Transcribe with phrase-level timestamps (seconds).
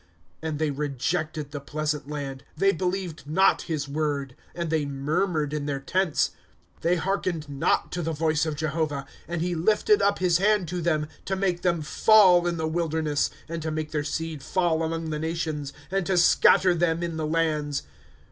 [0.01, 0.03] ^*
[0.41, 4.35] And they rejected the pleasant land; They believed not his word.
[4.55, 6.31] *^ And they murmured in their tents;
[6.81, 9.05] They hearlfened not to the voice of Jehovah.
[9.09, 12.67] ^^ And he lifted up his hand to them, To make them fall in the
[12.67, 15.71] wilderness;'^'' And to make their seed fall among the nations.
[15.91, 17.83] And to scatter them in the lands.